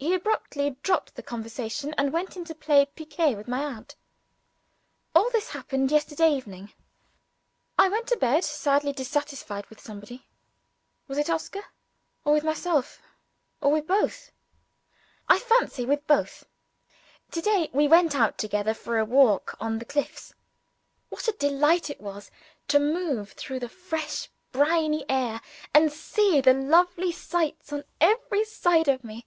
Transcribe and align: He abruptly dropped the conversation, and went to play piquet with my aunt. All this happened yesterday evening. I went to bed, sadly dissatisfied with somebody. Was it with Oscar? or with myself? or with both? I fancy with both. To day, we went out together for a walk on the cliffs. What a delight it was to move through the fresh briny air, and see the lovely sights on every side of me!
He 0.00 0.14
abruptly 0.14 0.76
dropped 0.84 1.16
the 1.16 1.24
conversation, 1.24 1.92
and 1.98 2.12
went 2.12 2.30
to 2.30 2.54
play 2.54 2.86
piquet 2.86 3.34
with 3.34 3.48
my 3.48 3.64
aunt. 3.64 3.96
All 5.12 5.28
this 5.30 5.48
happened 5.48 5.90
yesterday 5.90 6.32
evening. 6.36 6.72
I 7.76 7.88
went 7.88 8.06
to 8.06 8.16
bed, 8.16 8.44
sadly 8.44 8.92
dissatisfied 8.92 9.66
with 9.66 9.80
somebody. 9.80 10.28
Was 11.08 11.18
it 11.18 11.22
with 11.22 11.30
Oscar? 11.34 11.64
or 12.24 12.32
with 12.32 12.44
myself? 12.44 13.02
or 13.60 13.72
with 13.72 13.88
both? 13.88 14.30
I 15.28 15.40
fancy 15.40 15.84
with 15.84 16.06
both. 16.06 16.44
To 17.32 17.40
day, 17.40 17.68
we 17.72 17.88
went 17.88 18.14
out 18.14 18.38
together 18.38 18.74
for 18.74 19.00
a 19.00 19.04
walk 19.04 19.56
on 19.60 19.80
the 19.80 19.84
cliffs. 19.84 20.32
What 21.08 21.26
a 21.26 21.32
delight 21.32 21.90
it 21.90 22.00
was 22.00 22.30
to 22.68 22.78
move 22.78 23.32
through 23.32 23.58
the 23.58 23.68
fresh 23.68 24.28
briny 24.52 25.04
air, 25.08 25.40
and 25.74 25.92
see 25.92 26.40
the 26.40 26.54
lovely 26.54 27.10
sights 27.10 27.72
on 27.72 27.82
every 28.00 28.44
side 28.44 28.86
of 28.86 29.02
me! 29.02 29.26